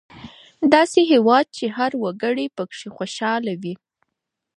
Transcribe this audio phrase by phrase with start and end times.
[0.73, 3.73] داسې هېواد چې هر وګړی پکې خوشحاله وي.